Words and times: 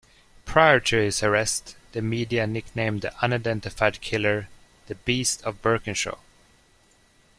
Prior 0.45 0.79
to 0.79 0.97
his 0.97 1.21
arrest, 1.21 1.75
the 1.91 2.01
media 2.01 2.47
nicknamed 2.47 3.03
the 3.03 3.13
unidentified 3.23 4.01
killer 4.01 4.49
"the 4.87 4.95
Beast 4.95 5.43
of 5.43 5.61
Birkenshaw". 5.61 6.17